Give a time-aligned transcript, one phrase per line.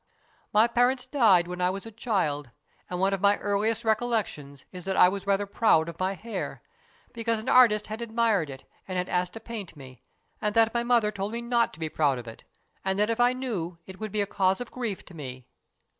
[0.51, 2.49] My parents died when I was a child,
[2.89, 5.93] and one of my earliest recollections is that I was rather proud io8 STORIES IN
[5.93, 6.61] GREY of my hair,
[7.13, 10.01] because an artist had admired it and had asked to paint me,
[10.41, 12.43] and that my mother told me not to be proud of it,
[12.83, 15.45] and that if I knew it would be a cause of grief to me.